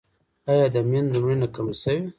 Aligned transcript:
آیا 0.51 0.65
د 0.73 0.77
میندو 0.89 1.17
مړینه 1.23 1.47
کمه 1.55 1.73
شوې؟ 1.81 1.99